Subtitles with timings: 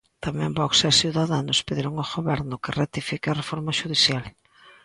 [0.25, 4.25] Tamén Vox e Ciudadanos pediron ao Goberno que rectifique a reforma xudicial.